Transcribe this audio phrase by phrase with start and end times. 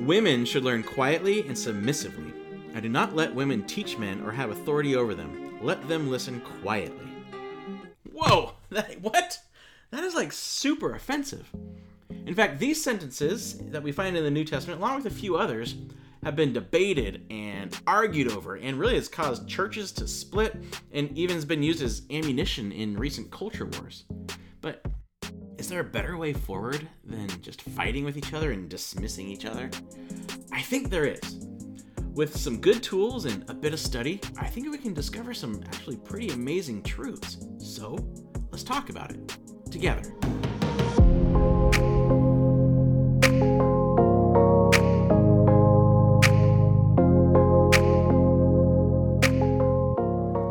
[0.00, 2.32] Women should learn quietly and submissively.
[2.74, 5.58] I do not let women teach men or have authority over them.
[5.60, 7.06] Let them listen quietly.
[8.10, 8.54] Whoa!
[8.70, 9.40] That, what?
[9.90, 11.50] That is like super offensive.
[12.24, 15.36] In fact, these sentences that we find in the New Testament, along with a few
[15.36, 15.74] others,
[16.22, 20.54] have been debated and argued over, and really has caused churches to split
[20.92, 24.04] and even has been used as ammunition in recent culture wars.
[25.60, 29.44] Is there a better way forward than just fighting with each other and dismissing each
[29.44, 29.68] other?
[30.50, 31.46] I think there is.
[32.14, 35.62] With some good tools and a bit of study, I think we can discover some
[35.66, 37.46] actually pretty amazing truths.
[37.58, 37.98] So,
[38.50, 39.36] let's talk about it
[39.70, 40.00] together.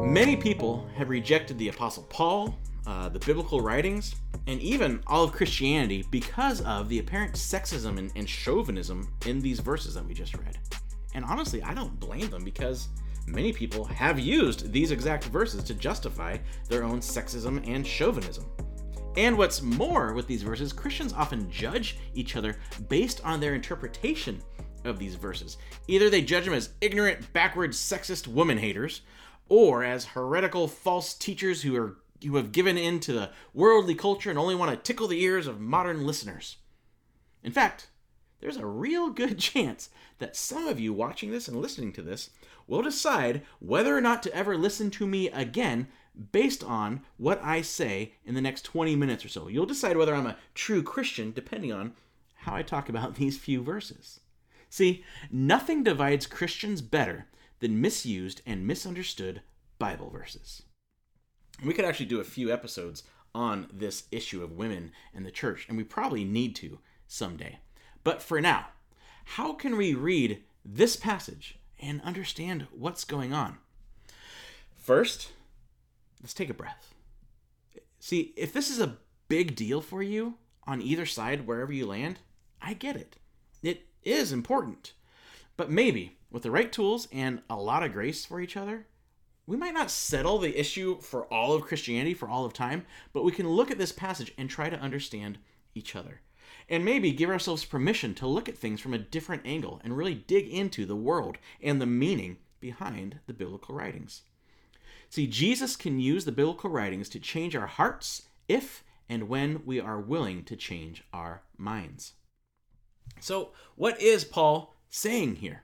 [0.05, 2.55] Many people have rejected the Apostle Paul,
[2.87, 4.15] uh, the biblical writings,
[4.47, 9.59] and even all of Christianity because of the apparent sexism and, and chauvinism in these
[9.59, 10.57] verses that we just read.
[11.13, 12.87] And honestly, I don't blame them because
[13.27, 18.45] many people have used these exact verses to justify their own sexism and chauvinism.
[19.17, 22.57] And what's more with these verses, Christians often judge each other
[22.87, 24.41] based on their interpretation
[24.85, 25.57] of these verses.
[25.87, 29.01] Either they judge them as ignorant, backward, sexist woman haters,
[29.49, 34.29] or as heretical false teachers who are who have given in to the worldly culture
[34.29, 36.57] and only want to tickle the ears of modern listeners.
[37.43, 37.87] In fact,
[38.39, 39.89] there's a real good chance
[40.19, 42.29] that some of you watching this and listening to this
[42.67, 45.87] will decide whether or not to ever listen to me again
[46.31, 49.47] based on what I say in the next 20 minutes or so.
[49.47, 51.93] You'll decide whether I'm a true Christian depending on
[52.35, 54.19] how I talk about these few verses.
[54.69, 57.27] See, nothing divides Christians better
[57.59, 59.41] than misused and misunderstood
[59.79, 60.63] Bible verses.
[61.63, 63.03] We could actually do a few episodes
[63.35, 67.59] on this issue of women and the church, and we probably need to someday.
[68.03, 68.67] But for now,
[69.25, 73.57] how can we read this passage and understand what's going on?
[74.75, 75.31] First,
[76.21, 76.93] let's take a breath.
[77.99, 78.97] See, if this is a
[79.27, 80.35] big deal for you
[80.65, 82.19] on either side, wherever you land,
[82.61, 83.17] I get it.
[83.61, 84.93] It is important.
[85.57, 88.87] But maybe with the right tools and a lot of grace for each other,
[89.49, 93.23] we might not settle the issue for all of Christianity for all of time, but
[93.23, 95.39] we can look at this passage and try to understand
[95.73, 96.21] each other.
[96.69, 100.13] And maybe give ourselves permission to look at things from a different angle and really
[100.13, 104.21] dig into the world and the meaning behind the biblical writings.
[105.09, 109.79] See, Jesus can use the biblical writings to change our hearts if and when we
[109.79, 112.13] are willing to change our minds.
[113.19, 115.63] So, what is Paul saying here?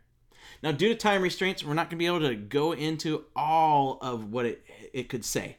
[0.63, 3.97] Now, due to time restraints, we're not going to be able to go into all
[4.01, 4.63] of what it,
[4.93, 5.57] it could say,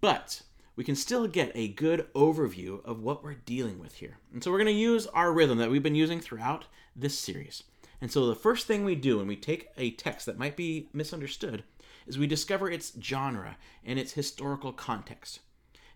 [0.00, 0.42] but
[0.76, 4.18] we can still get a good overview of what we're dealing with here.
[4.32, 6.64] And so we're going to use our rhythm that we've been using throughout
[6.96, 7.64] this series.
[8.00, 10.88] And so the first thing we do when we take a text that might be
[10.92, 11.64] misunderstood
[12.06, 15.40] is we discover its genre and its historical context.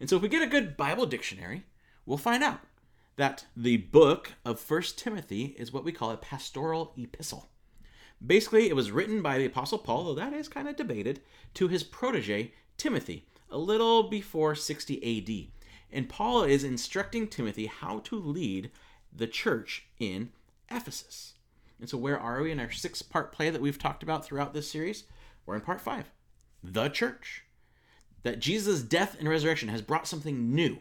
[0.01, 1.65] And so if we get a good Bible dictionary,
[2.05, 2.61] we'll find out
[3.17, 7.49] that the book of First Timothy is what we call a pastoral epistle.
[8.25, 11.21] Basically, it was written by the Apostle Paul, though that is kind of debated,
[11.55, 15.55] to his protege, Timothy, a little before 60 AD.
[15.93, 18.71] And Paul is instructing Timothy how to lead
[19.15, 20.31] the church in
[20.71, 21.35] Ephesus.
[21.79, 24.55] And so, where are we in our six part play that we've talked about throughout
[24.55, 25.05] this series?
[25.47, 26.11] We're in part five
[26.63, 27.45] the church.
[28.23, 30.79] That Jesus' death and resurrection has brought something new,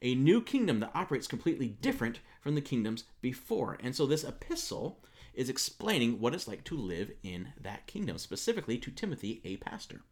[0.00, 3.76] a new kingdom that operates completely different from the kingdoms before.
[3.82, 5.00] And so, this epistle
[5.34, 10.02] is explaining what it's like to live in that kingdom, specifically to Timothy, a pastor.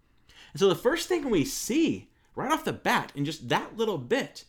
[0.53, 3.99] And so the first thing we see right off the bat in just that little
[3.99, 4.44] bit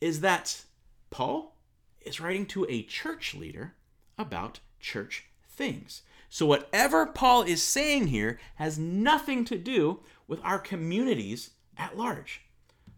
[0.00, 0.62] is that
[1.10, 1.56] Paul
[2.02, 3.74] is writing to a church leader
[4.18, 6.02] about church things.
[6.28, 12.42] So whatever Paul is saying here has nothing to do with our communities at large.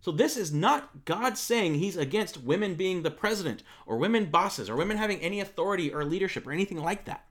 [0.06, 4.70] So this is not God saying he's against women being the president or women bosses
[4.70, 7.24] or women having any authority or leadership or anything like that.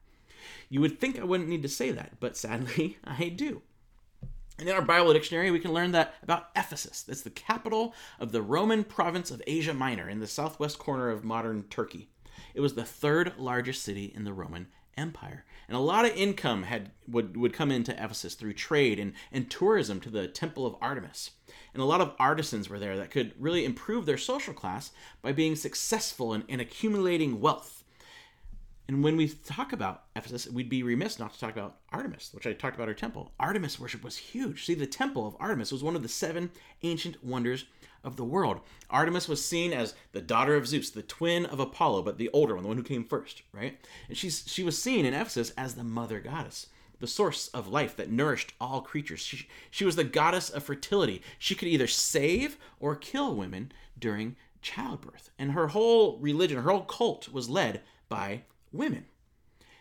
[0.68, 3.62] You would think I wouldn't need to say that, but sadly I do.
[4.60, 7.04] And in our Bible dictionary, we can learn that about Ephesus.
[7.04, 11.24] That's the capital of the Roman province of Asia Minor in the southwest corner of
[11.24, 12.10] modern Turkey.
[12.54, 14.68] It was the third largest city in the Roman
[14.98, 15.46] Empire.
[15.70, 19.50] And a lot of income had would, would come into Ephesus through trade and, and
[19.50, 21.32] tourism to the Temple of Artemis
[21.76, 24.92] and a lot of artisans were there that could really improve their social class
[25.22, 27.84] by being successful in, in accumulating wealth.
[28.88, 32.48] And when we talk about Ephesus, we'd be remiss not to talk about Artemis, which
[32.48, 33.34] I talked about her temple.
[33.40, 34.66] Artemis worship was huge.
[34.66, 36.50] See, the temple of Artemis was one of the seven
[36.82, 37.66] ancient wonders
[38.06, 38.62] of the world.
[38.90, 42.54] Artemis was seen as the daughter of Zeus, the twin of Apollo, but the older
[42.54, 43.78] one, the one who came first, right?
[44.08, 46.68] And she's she was seen in Ephesus as the mother goddess,
[47.00, 49.20] the source of life that nourished all creatures.
[49.20, 51.22] She, she was the goddess of fertility.
[51.38, 55.30] She could either save or kill women during childbirth.
[55.38, 59.06] And her whole religion, her whole cult was led by women.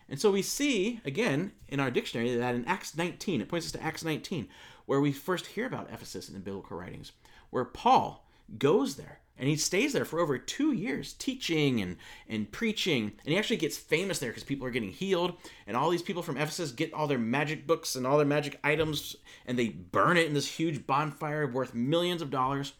[0.09, 3.73] And so we see, again, in our dictionary that in Acts 19, it points us
[3.73, 4.49] to Acts 19,
[4.87, 7.13] where we first hear about Ephesus in the biblical writings,
[7.51, 8.27] where Paul
[8.59, 11.97] goes there and he stays there for over two years teaching and,
[12.29, 13.13] and preaching.
[13.25, 15.37] And he actually gets famous there because people are getting healed.
[15.67, 18.61] And all these people from Ephesus get all their magic books and all their magic
[18.63, 19.17] items
[19.47, 22.75] and they burn it in this huge bonfire worth millions of dollars.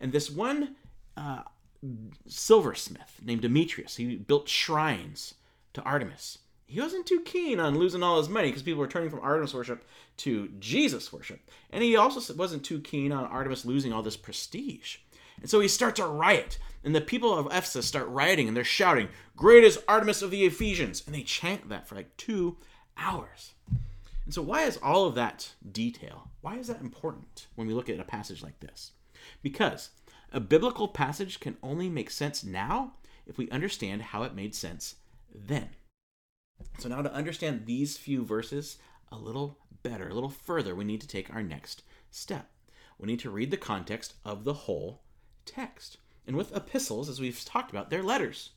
[0.00, 0.76] And this one
[1.18, 1.42] uh,
[2.26, 5.34] silversmith named Demetrius, he built shrines
[5.74, 6.38] to Artemis.
[6.66, 9.52] He wasn't too keen on losing all his money because people were turning from Artemis
[9.52, 9.84] worship
[10.18, 11.40] to Jesus worship.
[11.70, 14.98] And he also wasn't too keen on Artemis losing all this prestige.
[15.40, 16.58] And so he starts a riot.
[16.82, 20.44] And the people of Ephesus start rioting and they're shouting, Great is Artemis of the
[20.44, 21.02] Ephesians.
[21.04, 22.56] And they chant that for like two
[22.96, 23.52] hours.
[24.24, 26.30] And so, why is all of that detail?
[26.40, 28.92] Why is that important when we look at a passage like this?
[29.42, 29.90] Because
[30.32, 32.92] a biblical passage can only make sense now
[33.26, 34.96] if we understand how it made sense
[35.34, 35.70] then.
[36.78, 38.78] So, now to understand these few verses
[39.10, 42.50] a little better, a little further, we need to take our next step.
[42.98, 45.02] We need to read the context of the whole
[45.44, 45.98] text.
[46.26, 48.50] And with epistles, as we've talked about, they're letters.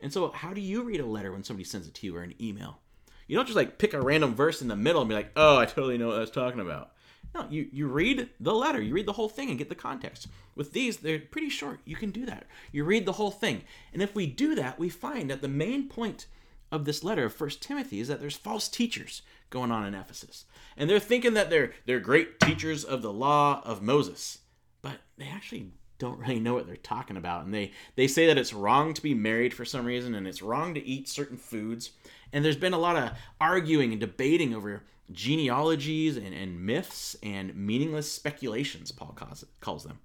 [0.00, 2.22] And so, how do you read a letter when somebody sends it to you or
[2.22, 2.78] an email?
[3.26, 5.58] You don't just like pick a random verse in the middle and be like, oh,
[5.58, 6.92] I totally know what I was talking about.
[7.34, 10.26] No, you, you read the letter, you read the whole thing and get the context.
[10.56, 11.80] With these, they're pretty short.
[11.84, 12.46] You can do that.
[12.72, 13.62] You read the whole thing.
[13.92, 16.26] And if we do that, we find that the main point
[16.72, 20.44] of this letter of First Timothy is that there's false teachers going on in Ephesus.
[20.76, 24.38] And they're thinking that they're they're great teachers of the law of Moses.
[24.82, 27.44] But they actually don't really know what they're talking about.
[27.44, 30.42] And they, they say that it's wrong to be married for some reason and it's
[30.42, 31.90] wrong to eat certain foods.
[32.32, 34.82] And there's been a lot of arguing and debating over
[35.12, 40.00] genealogies and, and myths and meaningless speculations, Paul calls, calls them.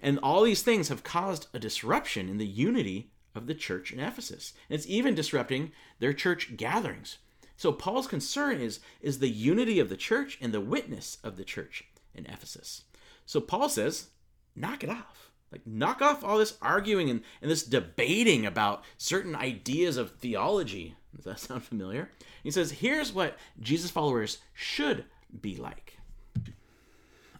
[0.00, 4.00] And all these things have caused a disruption in the unity of the church in
[4.00, 4.54] Ephesus.
[4.68, 7.18] And it's even disrupting their church gatherings.
[7.56, 11.44] So Paul's concern is, is the unity of the church and the witness of the
[11.44, 11.84] church
[12.14, 12.84] in Ephesus.
[13.24, 14.08] So Paul says,
[14.54, 15.25] knock it off.
[15.52, 20.96] Like, knock off all this arguing and, and this debating about certain ideas of theology.
[21.14, 22.10] Does that sound familiar?
[22.42, 25.04] He says, here's what Jesus followers should
[25.40, 25.98] be like.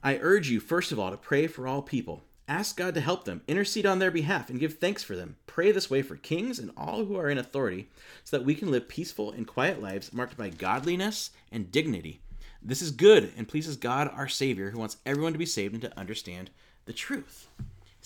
[0.03, 3.25] I urge you, first of all, to pray for all people Ask God to help
[3.25, 5.37] them, intercede on their behalf, and give thanks for them.
[5.49, 7.88] Pray this way for kings and all who are in authority,
[8.23, 12.20] so that we can live peaceful and quiet lives marked by godliness and dignity.
[12.62, 15.82] This is good and pleases God our Savior, who wants everyone to be saved and
[15.82, 16.50] to understand
[16.85, 17.49] the truth.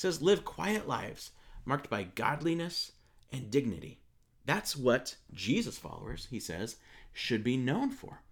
[0.00, 1.32] Says, Live quiet lives
[1.66, 2.92] marked by godliness
[3.30, 3.98] and dignity.
[4.46, 6.76] That's what Jesus followers, he says,
[7.12, 8.22] should be known for.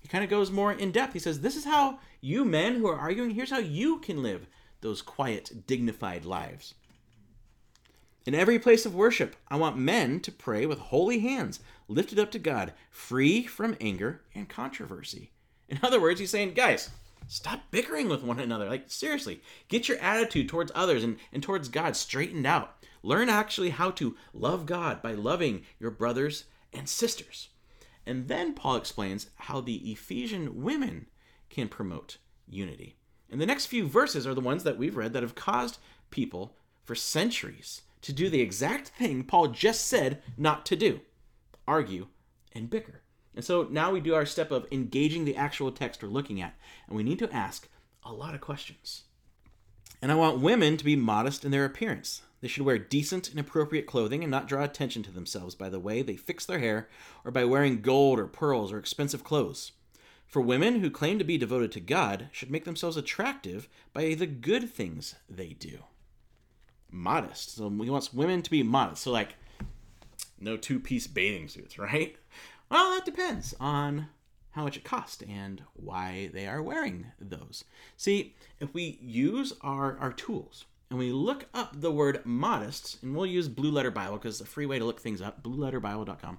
[0.00, 1.14] He kind of goes more in depth.
[1.14, 4.46] He says, This is how you men who are arguing, here's how you can live
[4.82, 6.74] those quiet, dignified lives.
[8.24, 11.58] In every place of worship, I want men to pray with holy hands
[11.88, 15.32] lifted up to God, free from anger and controversy.
[15.68, 16.90] In other words, he's saying, guys,
[17.26, 18.68] stop bickering with one another.
[18.68, 22.76] Like, seriously, get your attitude towards others and, and towards God straightened out.
[23.02, 27.48] Learn actually how to love God by loving your brothers and sisters.
[28.04, 31.06] And then Paul explains how the Ephesian women
[31.50, 32.18] can promote
[32.48, 32.96] unity.
[33.30, 35.78] And the next few verses are the ones that we've read that have caused
[36.10, 41.00] people for centuries to do the exact thing Paul just said not to do
[41.66, 42.06] argue
[42.52, 43.02] and bicker.
[43.36, 46.54] And so now we do our step of engaging the actual text we're looking at,
[46.88, 47.68] and we need to ask
[48.02, 49.02] a lot of questions.
[50.00, 52.22] And I want women to be modest in their appearance.
[52.40, 55.80] They should wear decent and appropriate clothing and not draw attention to themselves by the
[55.80, 56.88] way they fix their hair
[57.24, 59.72] or by wearing gold or pearls or expensive clothes.
[60.26, 64.26] For women who claim to be devoted to God should make themselves attractive by the
[64.26, 65.84] good things they do.
[66.90, 67.56] Modest.
[67.56, 69.02] So he wants women to be modest.
[69.02, 69.34] So, like,
[70.38, 72.16] no two piece bathing suits, right?
[72.70, 74.08] Well, that depends on
[74.50, 77.64] how much it costs and why they are wearing those.
[77.96, 83.14] See, if we use our, our tools and we look up the word modest, and
[83.14, 86.38] we'll use Blue Letter Bible because it's a free way to look things up, blueletterbible.com.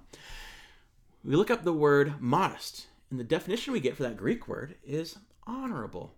[1.24, 4.76] We look up the word modest and the definition we get for that Greek word
[4.84, 6.14] is honorable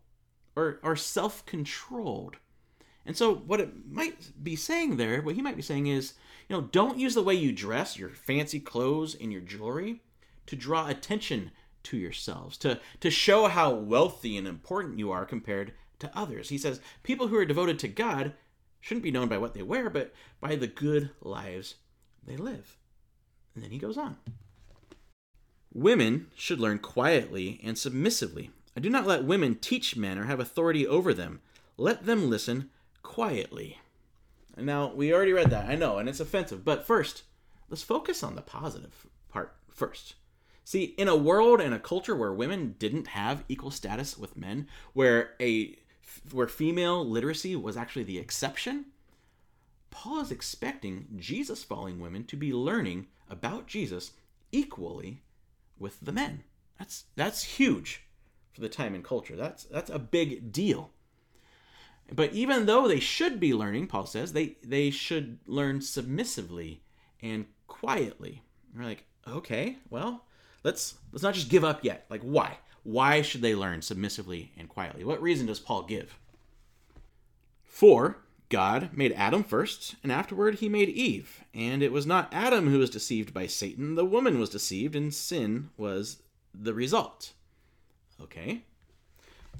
[0.56, 2.36] or, or self controlled.
[3.10, 6.14] And so, what it might be saying there, what he might be saying is,
[6.48, 10.00] you know, don't use the way you dress, your fancy clothes, and your jewelry
[10.46, 11.50] to draw attention
[11.82, 16.50] to yourselves, to, to show how wealthy and important you are compared to others.
[16.50, 18.34] He says, people who are devoted to God
[18.80, 21.74] shouldn't be known by what they wear, but by the good lives
[22.24, 22.76] they live.
[23.56, 24.18] And then he goes on.
[25.74, 28.52] Women should learn quietly and submissively.
[28.76, 31.40] I do not let women teach men or have authority over them.
[31.76, 32.70] Let them listen
[33.02, 33.78] quietly.
[34.56, 37.22] Now, we already read that, I know, and it's offensive, but first,
[37.68, 40.14] let's focus on the positive part first.
[40.64, 44.68] See, in a world and a culture where women didn't have equal status with men,
[44.92, 45.76] where a
[46.32, 48.86] where female literacy was actually the exception,
[49.90, 54.12] Paul is expecting Jesus following women to be learning about Jesus
[54.52, 55.22] equally
[55.78, 56.44] with the men.
[56.78, 58.02] That's that's huge
[58.52, 59.36] for the time and culture.
[59.36, 60.90] That's that's a big deal.
[62.14, 66.82] But even though they should be learning, Paul says, they, they should learn submissively
[67.22, 68.42] and quietly.
[68.74, 70.24] We're like, okay, well,
[70.64, 72.06] let's let's not just give up yet.
[72.10, 72.58] Like why?
[72.82, 75.04] Why should they learn submissively and quietly?
[75.04, 76.18] What reason does Paul give?
[77.64, 81.44] For God made Adam first, and afterward he made Eve.
[81.54, 85.14] And it was not Adam who was deceived by Satan, the woman was deceived, and
[85.14, 86.22] sin was
[86.54, 87.32] the result.
[88.20, 88.64] Okay.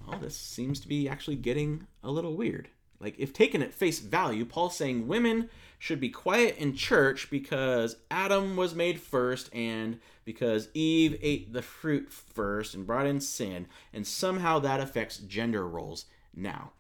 [0.06, 2.68] Well, this seems to be actually getting a little weird.
[3.00, 7.96] Like, if taken at face value, Paul's saying women should be quiet in church because
[8.10, 13.66] Adam was made first and because Eve ate the fruit first and brought in sin,
[13.92, 16.04] and somehow that affects gender roles
[16.34, 16.72] now.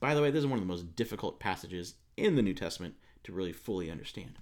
[0.00, 2.94] By the way, this is one of the most difficult passages in the New Testament
[3.24, 4.38] to really fully understand.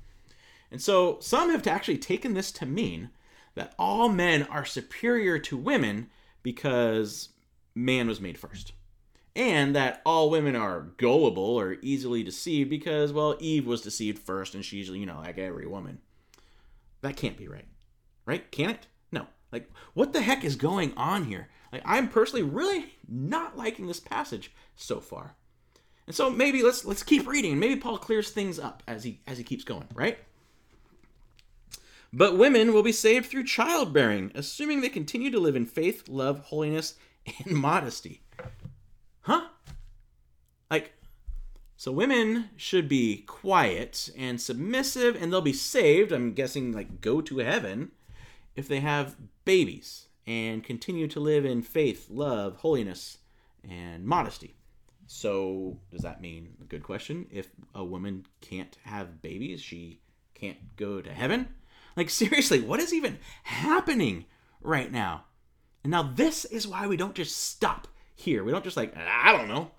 [0.71, 3.11] And so some have actually taken this to mean
[3.55, 6.11] that all men are superior to women
[6.43, 7.31] because
[7.75, 8.73] man was made first.
[9.37, 14.55] And that all women are gullible or easily deceived because, well, Eve was deceived first
[14.55, 15.99] and she's, you know, like every woman.
[17.01, 17.67] That can't be right.
[18.27, 18.51] Right?
[18.53, 18.87] Can it?
[19.11, 19.27] No.
[19.51, 21.49] Like, what the heck is going on here?
[21.73, 25.35] Like, I'm personally really not liking this passage so far.
[26.07, 27.59] And so maybe let's let's keep reading.
[27.59, 30.19] Maybe Paul clears things up as he as he keeps going, right?
[32.13, 36.39] But women will be saved through childbearing, assuming they continue to live in faith, love,
[36.39, 36.95] holiness,
[37.45, 38.23] and modesty.
[39.23, 39.49] Huh?
[40.71, 40.93] Like
[41.77, 47.21] so women should be quiet and submissive and they'll be saved, I'm guessing like go
[47.21, 47.91] to heaven
[48.57, 53.19] if they have babies and continue to live in faith, love, holiness,
[53.69, 54.55] and modesty.
[55.07, 60.01] So, does that mean, good question, if a woman can't have babies, she
[60.35, 61.49] can't go to heaven?
[61.97, 64.25] Like, seriously, what is even happening
[64.63, 65.25] right now?
[65.85, 68.43] And now, this is why we don't just stop here.
[68.43, 69.71] We don't just, like, I don't know.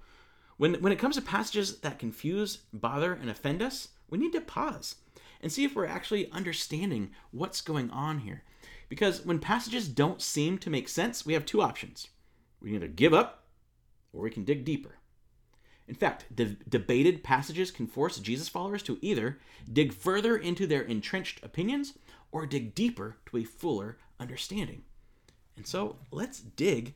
[0.57, 4.41] When, when it comes to passages that confuse, bother, and offend us, we need to
[4.41, 4.95] pause
[5.41, 8.43] and see if we're actually understanding what's going on here.
[8.87, 12.07] Because when passages don't seem to make sense, we have two options.
[12.61, 13.43] We can either give up
[14.13, 14.99] or we can dig deeper.
[15.87, 19.39] In fact, de- debated passages can force Jesus followers to either
[19.71, 21.93] dig further into their entrenched opinions
[22.31, 24.83] or dig deeper to a fuller understanding.
[25.57, 26.93] And so let's dig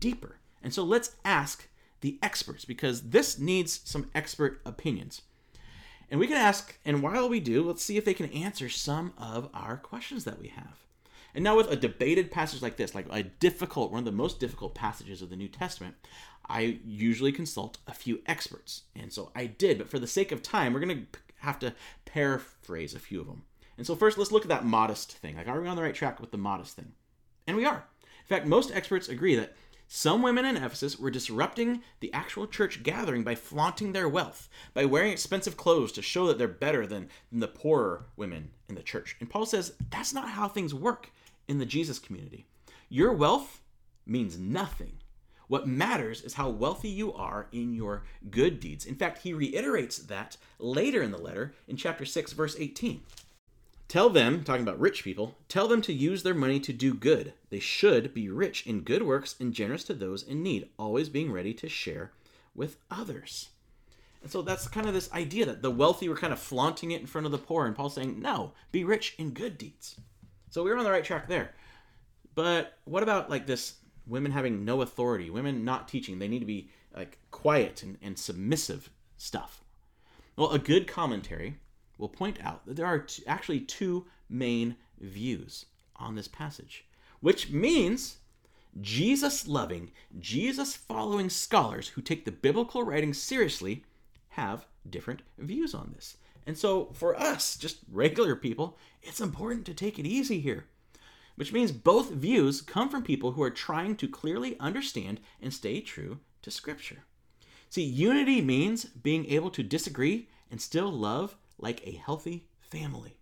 [0.00, 0.36] deeper.
[0.62, 1.68] And so let's ask
[2.00, 5.22] the experts because this needs some expert opinions.
[6.10, 9.12] And we can ask, and while we do, let's see if they can answer some
[9.18, 10.84] of our questions that we have.
[11.34, 14.40] And now, with a debated passage like this, like a difficult, one of the most
[14.40, 15.94] difficult passages of the New Testament,
[16.48, 18.84] I usually consult a few experts.
[18.96, 21.74] And so I did, but for the sake of time, we're going to have to
[22.06, 23.44] paraphrase a few of them.
[23.76, 25.36] And so, first, let's look at that modest thing.
[25.36, 26.92] Like, are we on the right track with the modest thing?
[27.46, 27.84] And we are.
[28.28, 29.54] In fact, most experts agree that
[29.86, 34.84] some women in Ephesus were disrupting the actual church gathering by flaunting their wealth, by
[34.84, 38.82] wearing expensive clothes to show that they're better than, than the poorer women in the
[38.82, 39.16] church.
[39.18, 41.10] And Paul says that's not how things work
[41.48, 42.44] in the Jesus community.
[42.90, 43.62] Your wealth
[44.04, 44.98] means nothing.
[45.46, 48.84] What matters is how wealthy you are in your good deeds.
[48.84, 53.00] In fact, he reiterates that later in the letter in chapter 6, verse 18.
[53.88, 57.32] Tell them, talking about rich people, tell them to use their money to do good.
[57.48, 61.32] They should be rich in good works and generous to those in need, always being
[61.32, 62.12] ready to share
[62.54, 63.48] with others.
[64.20, 67.00] And so that's kind of this idea that the wealthy were kind of flaunting it
[67.00, 69.96] in front of the poor, and Paul's saying, no, be rich in good deeds.
[70.50, 71.54] So we are on the right track there.
[72.34, 73.76] But what about like this
[74.06, 76.18] women having no authority, women not teaching?
[76.18, 79.62] They need to be like quiet and, and submissive stuff.
[80.36, 81.58] Well, a good commentary
[81.98, 86.86] will point out that there are t- actually two main views on this passage,
[87.20, 88.18] which means
[88.80, 93.84] Jesus loving, Jesus following scholars who take the biblical writings seriously
[94.30, 96.16] have different views on this.
[96.46, 100.66] And so for us, just regular people, it's important to take it easy here.
[101.36, 105.80] Which means both views come from people who are trying to clearly understand and stay
[105.80, 107.04] true to Scripture.
[107.70, 113.18] See, unity means being able to disagree and still love like a healthy family.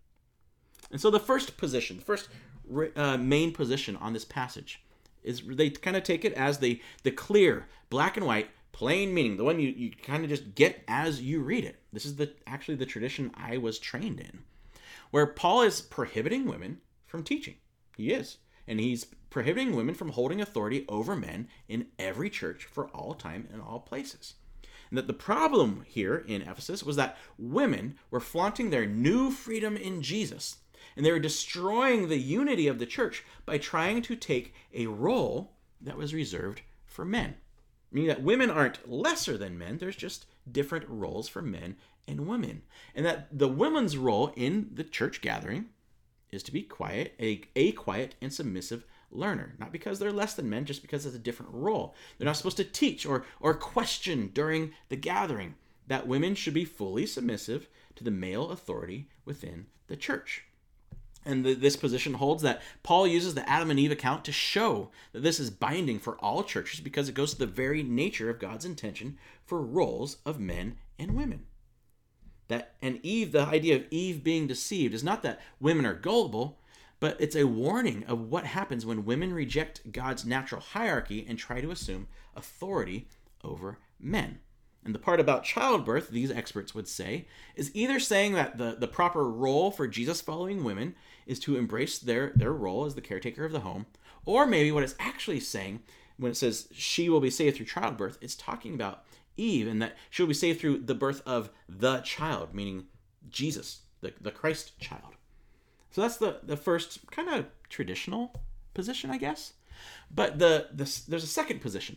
[0.90, 2.28] And so the first position, the first
[2.94, 4.82] uh, main position on this passage
[5.22, 9.36] is they kind of take it as the the clear black and white plain meaning
[9.36, 11.80] the one you, you kind of just get as you read it.
[11.92, 14.40] This is the actually the tradition i was trained in
[15.10, 17.54] where paul is prohibiting women from teaching.
[17.96, 18.38] He is.
[18.68, 23.48] And he's prohibiting women from holding authority over men in every church for all time
[23.52, 24.34] and all places
[24.90, 29.76] and that the problem here in ephesus was that women were flaunting their new freedom
[29.76, 30.58] in jesus
[30.96, 35.52] and they were destroying the unity of the church by trying to take a role
[35.80, 37.36] that was reserved for men.
[37.92, 41.76] Meaning that women aren't lesser than men, there's just different roles for men
[42.08, 42.62] and women.
[42.94, 45.66] And that the women's role in the church gathering
[46.30, 49.54] is to be quiet, a, a quiet and submissive learner.
[49.58, 51.94] Not because they're less than men, just because it's a different role.
[52.18, 55.54] They're not supposed to teach or, or question during the gathering.
[55.86, 60.44] That women should be fully submissive to the male authority within the church.
[61.24, 64.90] And the, this position holds that Paul uses the Adam and Eve account to show
[65.12, 68.38] that this is binding for all churches because it goes to the very nature of
[68.38, 71.46] God's intention for roles of men and women.
[72.46, 76.60] That and Eve, the idea of Eve being deceived is not that women are gullible,
[77.00, 81.60] but it's a warning of what happens when women reject God's natural hierarchy and try
[81.60, 83.08] to assume authority
[83.44, 84.40] over men.
[84.84, 87.26] And the part about childbirth, these experts would say,
[87.56, 90.94] is either saying that the, the proper role for Jesus following women
[91.26, 93.86] is to embrace their, their role as the caretaker of the home,
[94.24, 95.82] or maybe what it's actually saying
[96.18, 99.04] when it says she will be saved through childbirth, it's talking about
[99.36, 102.86] Eve and that she will be saved through the birth of the child, meaning
[103.28, 105.14] Jesus, the, the Christ child.
[105.96, 108.42] So that's the, the first kind of traditional
[108.74, 109.54] position, I guess.
[110.14, 111.96] But the, the there's a second position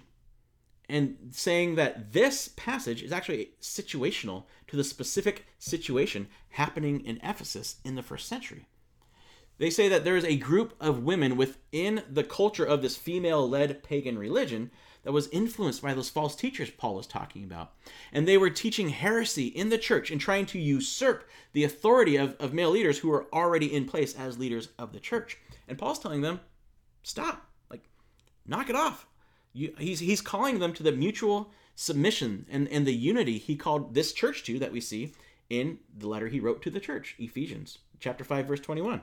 [0.88, 7.75] and saying that this passage is actually situational to the specific situation happening in Ephesus
[7.84, 8.68] in the first century.
[9.58, 13.50] They say that there is a group of women within the culture of this female
[13.50, 14.72] led pagan religion
[15.03, 17.73] that was influenced by those false teachers Paul was talking about.
[18.12, 22.36] And they were teaching heresy in the church and trying to usurp the authority of,
[22.39, 25.38] of male leaders who were already in place as leaders of the church.
[25.67, 26.41] And Paul's telling them,
[27.04, 27.84] stop, like,
[28.45, 29.08] knock it off.
[29.54, 33.93] You, he's, he's calling them to the mutual submission and, and the unity he called
[33.93, 35.13] this church to that we see
[35.50, 39.02] in the letter he wrote to the church, Ephesians chapter 5 verse 21.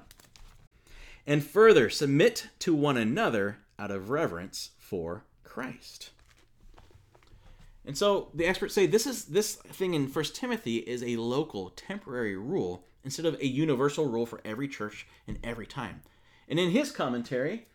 [1.26, 5.24] And further, submit to one another out of reverence for
[5.56, 6.10] Christ.
[7.86, 11.70] And so the experts say this is this thing in First Timothy is a local,
[11.70, 16.02] temporary rule instead of a universal rule for every church and every time.
[16.46, 17.68] And in his commentary,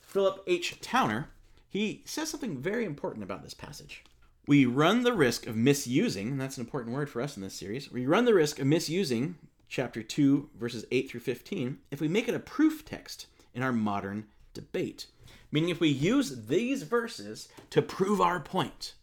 [0.00, 0.80] Philip H.
[0.80, 1.28] Towner
[1.68, 4.02] he says something very important about this passage.
[4.46, 7.52] We run the risk of misusing, and that's an important word for us in this
[7.52, 7.92] series.
[7.92, 9.34] We run the risk of misusing
[9.68, 13.72] chapter 2, verses 8 through 15, if we make it a proof text in our
[13.72, 15.06] modern debate.
[15.54, 18.94] Meaning, if we use these verses to prove our point.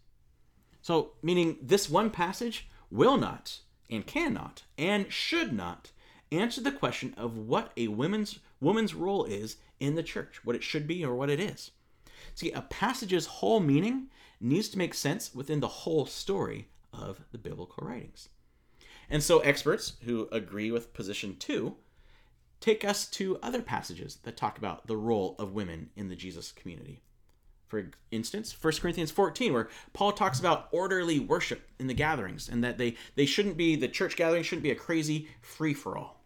[0.81, 3.59] So, meaning this one passage will not,
[3.89, 5.91] and cannot, and should not
[6.29, 10.61] answer the question of what a woman's woman's role is in the church, what it
[10.61, 11.71] should be or what it is.
[12.35, 14.07] See, a passage's whole meaning
[14.41, 18.27] needs to make sense within the whole story of the biblical writings.
[19.09, 21.77] And so, experts who agree with position two
[22.61, 26.51] take us to other passages that talk about the role of women in the Jesus
[26.51, 27.01] community.
[27.67, 32.63] For instance, 1 Corinthians 14, where Paul talks about orderly worship in the gatherings and
[32.63, 36.21] that they, they shouldn't be, the church gathering shouldn't be a crazy free for all.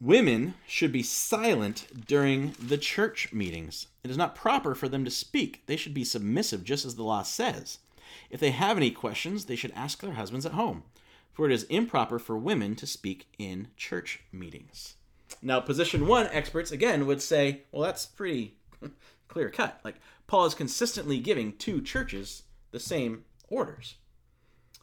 [0.00, 3.86] Women should be silent during the church meetings.
[4.02, 5.62] It is not proper for them to speak.
[5.66, 7.78] They should be submissive, just as the law says.
[8.28, 10.82] If they have any questions, they should ask their husbands at home,
[11.32, 14.96] for it is improper for women to speak in church meetings.
[15.42, 18.56] Now, position one experts again would say, well, that's pretty
[19.28, 19.80] clear cut.
[19.84, 23.96] Like, Paul is consistently giving two churches the same orders.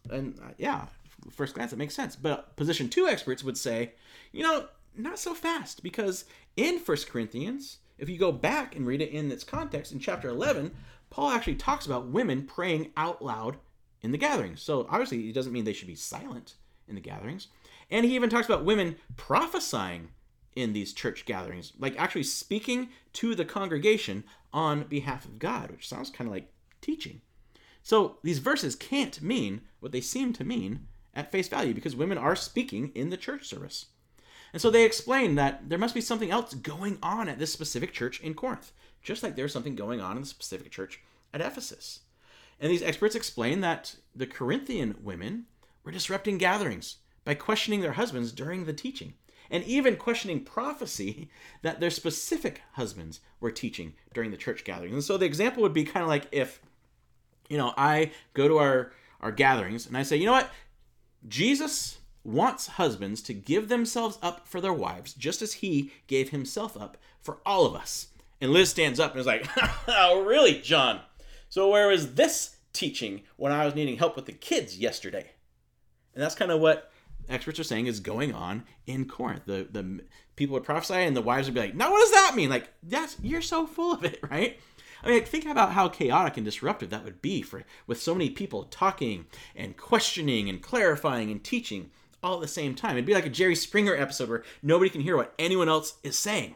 [0.10, 0.86] And uh, yeah,
[1.32, 2.16] first glance, it makes sense.
[2.16, 3.94] But position two experts would say,
[4.32, 9.02] you know, not so fast because in First Corinthians, if you go back and read
[9.02, 10.72] it in its context in chapter 11,
[11.10, 13.58] Paul actually talks about women praying out loud
[14.02, 14.62] in the gatherings.
[14.62, 16.56] So obviously, it doesn't mean they should be silent
[16.88, 17.48] in the gatherings.
[17.90, 20.10] And he even talks about women prophesying
[20.56, 25.88] in these church gatherings, like actually speaking to the congregation on behalf of God, which
[25.88, 27.22] sounds kind of like teaching.
[27.84, 32.18] So these verses can't mean what they seem to mean at face value because women
[32.18, 33.88] are speaking in the church service.
[34.54, 37.94] And so they explain that there must be something else going on at this specific
[37.94, 41.00] church in Corinth, just like there's something going on in the specific church
[41.34, 42.02] at Ephesus.
[42.60, 45.46] And these experts explain that the Corinthian women
[45.84, 49.14] were disrupting gatherings by questioning their husbands during the teaching,
[49.52, 51.30] and even questioning prophecy
[51.62, 54.94] that their specific husbands were teaching during the church gatherings.
[54.94, 56.62] And so the example would be kind of like if,
[57.50, 60.50] you know, I go to our, our gatherings and I say, you know what?
[61.28, 66.80] Jesus wants husbands to give themselves up for their wives, just as he gave himself
[66.80, 68.08] up for all of us.
[68.40, 69.46] And Liz stands up and is like,
[69.88, 71.02] Oh, really, John?
[71.50, 75.32] So, where was this teaching when I was needing help with the kids yesterday?
[76.14, 76.92] And that's kind of what
[77.30, 79.44] experts are saying is going on in Corinth.
[79.46, 80.02] The, the
[80.36, 82.50] people would prophesy, and the wives would be like, Now, what does that mean?
[82.50, 84.60] Like, that's you're so full of it, right?
[85.04, 88.30] I mean, think about how chaotic and disruptive that would be for with so many
[88.30, 91.90] people talking and questioning and clarifying and teaching
[92.22, 92.92] all at the same time.
[92.92, 96.20] It'd be like a Jerry Springer episode where nobody can hear what anyone else is
[96.20, 96.56] saying.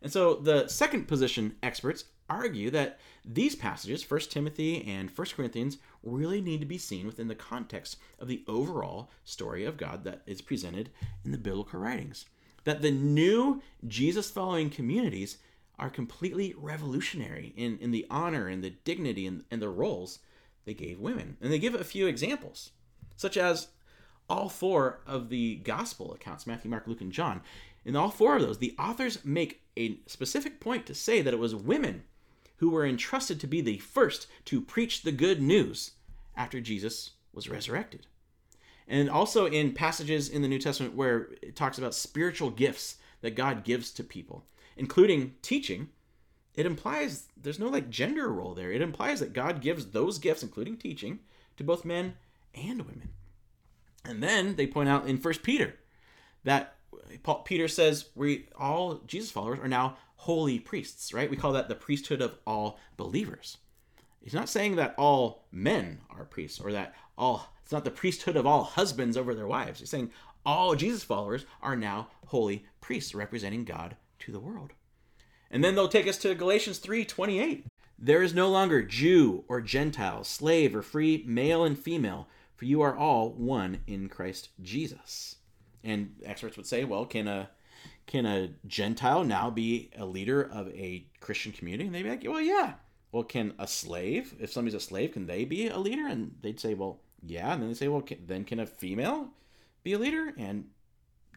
[0.00, 5.78] And so the second position experts argue that these passages, 1 Timothy and 1 Corinthians,
[6.02, 10.22] really need to be seen within the context of the overall story of God that
[10.26, 10.90] is presented
[11.24, 12.26] in the biblical writings.
[12.64, 15.38] That the new Jesus following communities
[15.78, 20.20] are completely revolutionary in, in the honor and the dignity and, and the roles
[20.64, 21.36] they gave women.
[21.40, 22.70] And they give a few examples,
[23.16, 23.68] such as
[24.28, 27.42] all four of the gospel accounts Matthew, Mark, Luke, and John.
[27.84, 31.40] In all four of those, the authors make a specific point to say that it
[31.40, 32.04] was women
[32.64, 35.90] who were entrusted to be the first to preach the good news
[36.34, 38.06] after Jesus was resurrected.
[38.88, 43.36] And also in passages in the New Testament where it talks about spiritual gifts that
[43.36, 44.46] God gives to people,
[44.78, 45.90] including teaching,
[46.54, 48.72] it implies there's no like gender role there.
[48.72, 51.18] It implies that God gives those gifts, including teaching,
[51.58, 52.14] to both men
[52.54, 53.10] and women.
[54.06, 55.74] And then they point out in First Peter
[56.44, 56.76] that
[57.24, 61.30] Paul, Peter says we all Jesus followers are now holy priests, right?
[61.30, 63.58] We call that the priesthood of all believers.
[64.20, 68.36] He's not saying that all men are priests or that all it's not the priesthood
[68.36, 69.80] of all husbands over their wives.
[69.80, 70.10] He's saying
[70.44, 74.72] all Jesus followers are now holy priests representing God to the world.
[75.50, 77.64] And then they'll take us to Galatians 3:28.
[77.98, 82.80] There is no longer Jew or Gentile, slave or free, male and female, for you
[82.80, 85.36] are all one in Christ Jesus.
[85.82, 87.50] And experts would say, well, can a
[88.06, 91.86] can a Gentile now be a leader of a Christian community?
[91.86, 92.74] And they'd be like, well, yeah.
[93.12, 96.06] Well, can a slave, if somebody's a slave, can they be a leader?
[96.06, 97.52] And they'd say, well, yeah.
[97.52, 99.28] And then they say, well, can, then can a female
[99.82, 100.34] be a leader?
[100.36, 100.66] And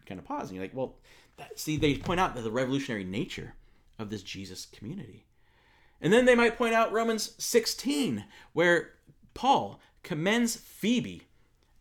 [0.06, 0.48] kind of pause.
[0.48, 0.96] And you're like, well,
[1.36, 3.54] that, see, they point out the revolutionary nature
[3.98, 5.26] of this Jesus community.
[6.00, 8.94] And then they might point out Romans 16, where
[9.34, 11.22] Paul commends Phoebe,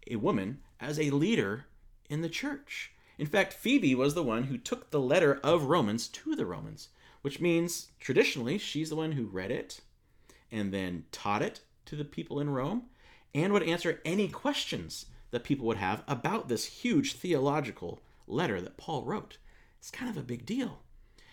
[0.10, 1.66] a woman, as a leader
[2.10, 2.92] in the church.
[3.18, 6.90] In fact, Phoebe was the one who took the letter of Romans to the Romans,
[7.22, 9.82] which means traditionally she's the one who read it
[10.52, 12.84] and then taught it to the people in Rome
[13.34, 18.78] and would answer any questions that people would have about this huge theological letter that
[18.78, 19.38] Paul wrote.
[19.80, 20.80] It's kind of a big deal.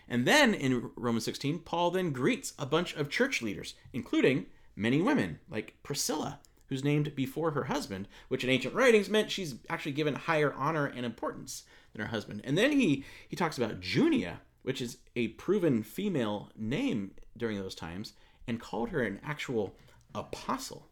[0.08, 5.00] And then in Romans 16, Paul then greets a bunch of church leaders, including many
[5.00, 9.92] women like Priscilla who's named before her husband, which in ancient writings meant she's actually
[9.92, 12.40] given higher honor and importance than her husband.
[12.44, 17.74] And then he he talks about Junia, which is a proven female name during those
[17.74, 18.12] times,
[18.46, 19.76] and called her an actual
[20.14, 20.88] apostle.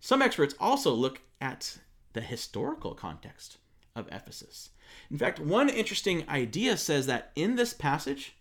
[0.00, 1.78] Some experts also look at
[2.12, 3.58] the historical context
[3.94, 4.70] of Ephesus.
[5.10, 8.36] In fact, one interesting idea says that in this passage,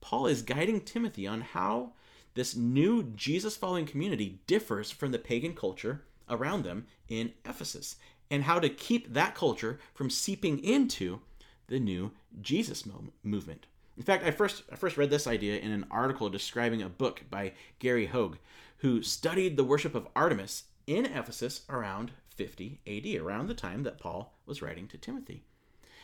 [0.00, 1.92] Paul is guiding Timothy on how
[2.36, 7.96] this new Jesus following community differs from the pagan culture around them in Ephesus
[8.30, 11.20] and how to keep that culture from seeping into
[11.68, 12.84] the new Jesus
[13.24, 13.66] movement.
[13.96, 17.22] In fact, I first I first read this idea in an article describing a book
[17.30, 18.38] by Gary Hoag,
[18.78, 23.98] who studied the worship of Artemis in Ephesus around 50 AD, around the time that
[23.98, 25.44] Paul was writing to Timothy.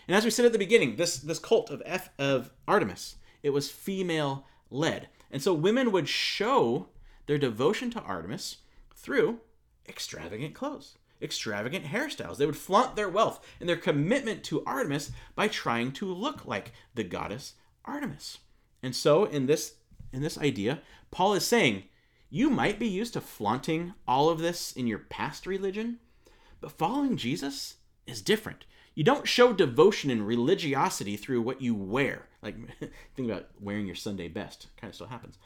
[0.08, 3.50] And as we said at the beginning, this this cult of F, of Artemis, it
[3.50, 5.08] was female led.
[5.32, 6.90] And so women would show
[7.26, 8.58] their devotion to Artemis
[8.94, 9.40] through
[9.88, 12.36] extravagant clothes, extravagant hairstyles.
[12.36, 16.72] They would flaunt their wealth and their commitment to Artemis by trying to look like
[16.94, 18.38] the goddess Artemis.
[18.82, 19.74] And so in this
[20.12, 21.84] in this idea, Paul is saying,
[22.28, 26.00] you might be used to flaunting all of this in your past religion,
[26.60, 28.66] but following Jesus is different.
[28.94, 32.28] You don't show devotion and religiosity through what you wear.
[32.42, 32.56] Like,
[33.14, 34.68] think about wearing your Sunday best.
[34.76, 35.38] Kind of still happens.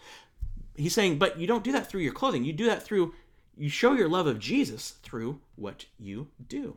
[0.74, 2.44] He's saying, but you don't do that through your clothing.
[2.44, 3.14] You do that through
[3.56, 6.76] You show your love of Jesus through what you do.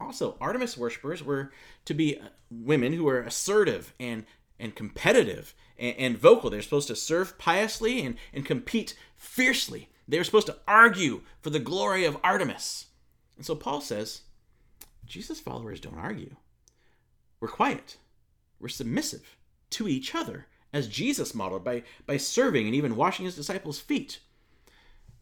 [0.00, 1.52] Also, Artemis worshippers were
[1.84, 4.24] to be uh, women who were assertive and
[4.58, 6.50] and competitive and, and vocal.
[6.50, 9.88] They're supposed to serve piously and, and compete fiercely.
[10.06, 12.86] They were supposed to argue for the glory of Artemis.
[13.36, 14.22] And so Paul says,
[15.06, 16.36] Jesus followers don't argue.
[17.40, 17.96] We're quiet.
[18.64, 19.36] We're submissive
[19.68, 24.20] to each other, as Jesus modeled by, by serving and even washing his disciples' feet.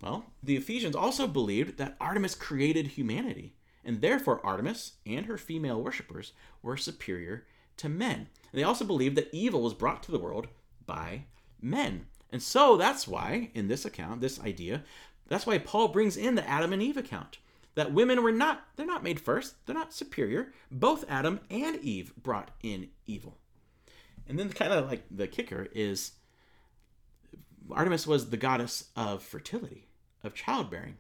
[0.01, 5.83] Well, the Ephesians also believed that Artemis created humanity, and therefore Artemis and her female
[5.83, 7.45] worshippers were superior
[7.79, 8.29] to men.
[8.53, 10.47] And they also believed that evil was brought to the world
[10.87, 11.25] by
[11.61, 12.07] men.
[12.31, 14.85] And so that's why, in this account, this idea,
[15.27, 17.39] that's why Paul brings in the Adam and Eve account.
[17.75, 20.53] That women were not, they're not made first, they're not superior.
[20.71, 23.39] Both Adam and Eve brought in evil.
[24.29, 26.13] And then kind of like the kicker is
[27.71, 29.89] Artemis was the goddess of fertility,
[30.23, 30.99] of childbearing.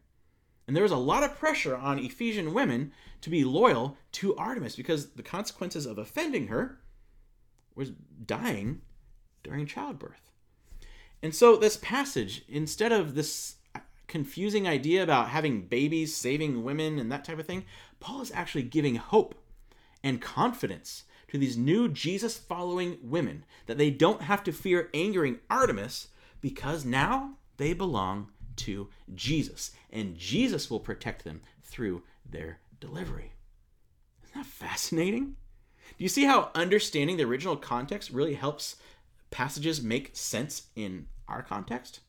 [0.67, 4.77] And there was a lot of pressure on Ephesian women to be loyal to Artemis
[4.77, 6.79] because the consequences of offending her
[7.75, 8.81] was dying
[9.43, 10.31] during childbirth.
[11.23, 13.57] And so, this passage, instead of this
[14.07, 17.65] confusing idea about having babies, saving women, and that type of thing,
[18.01, 19.35] Paul is actually giving hope
[20.03, 25.39] and confidence to these new Jesus following women that they don't have to fear angering
[25.49, 26.09] Artemis
[26.41, 33.33] because now they belong to Jesus, and Jesus will protect them through their delivery.
[34.25, 35.37] Isn't that fascinating?
[35.97, 38.77] Do you see how understanding the original context really helps
[39.31, 42.01] passages make sense in our context?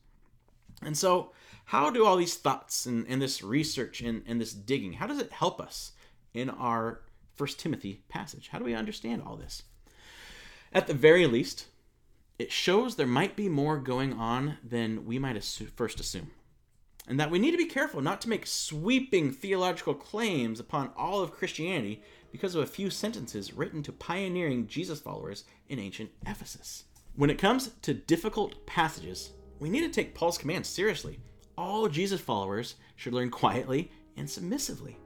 [0.81, 1.31] And so,
[1.65, 5.19] how do all these thoughts and, and this research and, and this digging, how does
[5.19, 5.93] it help us
[6.33, 7.01] in our
[7.35, 8.49] First Timothy passage?
[8.49, 9.63] How do we understand all this?
[10.73, 11.67] At the very least,
[12.39, 16.31] it shows there might be more going on than we might assu- first assume.
[17.07, 21.21] And that we need to be careful not to make sweeping theological claims upon all
[21.21, 26.85] of Christianity because of a few sentences written to pioneering Jesus followers in ancient Ephesus.
[27.15, 31.19] When it comes to difficult passages, we need to take Paul's command seriously.
[31.57, 34.97] All Jesus followers should learn quietly and submissively.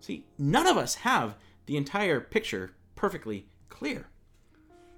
[0.00, 4.08] See, none of us have the entire picture perfectly clear.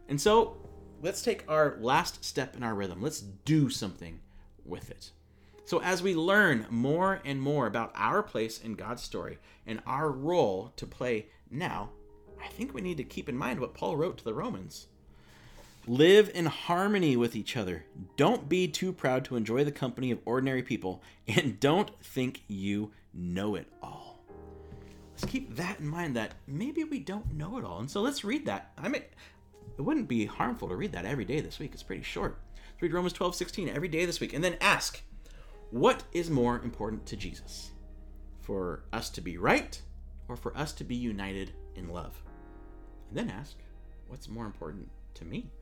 [0.08, 0.56] And so,
[1.02, 3.00] let's take our last step in our rhythm.
[3.00, 4.20] Let's do something
[4.64, 5.10] with it.
[5.64, 10.10] So, as we learn more and more about our place in God's story and our
[10.10, 11.90] role to play now,
[12.42, 14.86] I think we need to keep in mind what Paul wrote to the Romans.
[15.88, 17.84] Live in harmony with each other.
[18.16, 22.90] Don't be too proud to enjoy the company of ordinary people, and don't think you
[23.14, 24.24] know it all.
[25.12, 27.78] Let's keep that in mind that maybe we don't know it all.
[27.78, 28.72] And so let's read that.
[28.76, 29.02] I mean,
[29.78, 31.70] it wouldn't be harmful to read that every day this week.
[31.72, 32.40] It's pretty short.
[32.56, 35.00] Let's read Romans 12, 16 every day this week, and then ask,
[35.70, 37.70] what is more important to Jesus?
[38.40, 39.80] For us to be right
[40.28, 42.20] or for us to be united in love?
[43.08, 43.56] And then ask,
[44.08, 45.52] what's more important to me?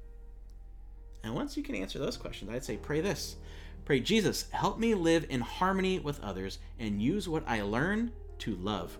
[1.25, 3.37] And once you can answer those questions, I'd say pray this.
[3.85, 8.55] Pray, Jesus, help me live in harmony with others and use what I learn to
[8.57, 8.97] love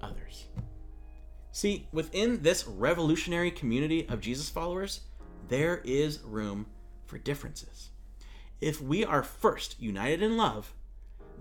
[0.00, 0.46] others.
[1.52, 5.00] See, within this revolutionary community of Jesus followers,
[5.48, 6.66] there is room
[7.06, 7.90] for differences.
[8.60, 10.74] If we are first united in love,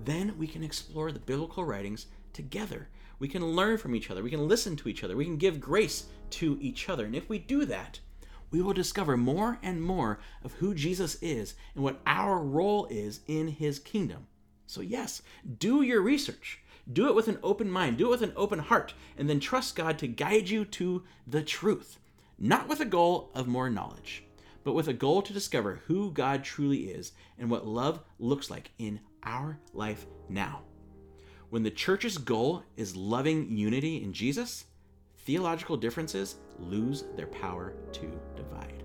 [0.04, 2.90] then we can explore the biblical writings together.
[3.20, 4.24] We can learn from each other.
[4.24, 5.16] We can listen to each other.
[5.16, 7.06] We can give grace to each other.
[7.06, 8.00] And if we do that,
[8.52, 13.22] we will discover more and more of who Jesus is and what our role is
[13.28, 14.28] in his kingdom.
[14.66, 15.22] So, yes,
[15.58, 16.62] do your research.
[16.92, 19.76] Do it with an open mind, do it with an open heart, and then trust
[19.76, 22.00] God to guide you to the truth,
[22.40, 24.24] not with a goal of more knowledge,
[24.64, 28.72] but with a goal to discover who God truly is and what love looks like
[28.78, 30.62] in our life now.
[31.50, 34.66] When the church's goal is loving unity in Jesus,
[35.28, 38.82] theological differences lose their power to divide.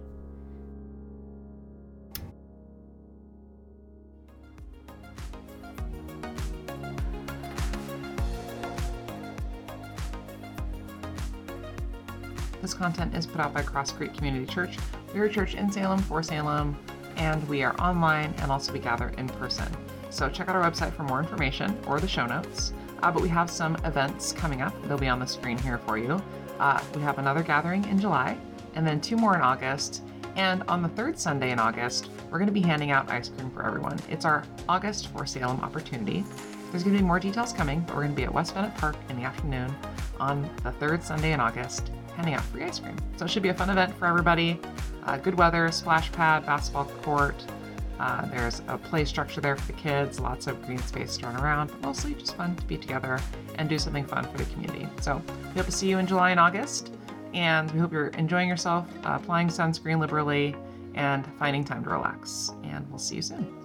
[12.61, 14.77] This content is put out by Cross Creek Community Church.
[15.15, 16.77] We're a church in Salem for Salem,
[17.17, 19.69] and we are online and also we gather in person.
[20.11, 22.73] So check out our website for more information or the show notes.
[23.03, 24.73] Uh, but we have some events coming up.
[24.87, 26.23] They'll be on the screen here for you.
[26.59, 28.39] Uh, we have another gathering in July,
[28.75, 30.03] and then two more in August.
[30.37, 33.51] And on the third Sunday in August, we're going to be handing out ice cream
[33.51, 33.99] for everyone.
[34.09, 36.25] It's our August for Salem opportunity.
[36.71, 38.75] There's going to be more details coming, but we're going to be at West Bennett
[38.77, 39.75] Park in the afternoon
[40.19, 42.97] on the third Sunday in August, handing out free ice cream.
[43.17, 44.59] So it should be a fun event for everybody.
[45.05, 47.45] Uh, good weather, splash pad, basketball court,
[48.03, 51.37] Uh, there's a play structure there for the kids, lots of green space to run
[51.37, 53.21] around, but mostly just fun to be together
[53.59, 54.89] and do something fun for the community.
[55.01, 56.93] So we hope to see you in July and August,
[57.33, 60.57] and we hope you're enjoying yourself, uh, applying sunscreen liberally,
[60.97, 62.51] and finding time to relax.
[62.65, 63.62] And we'll see you soon.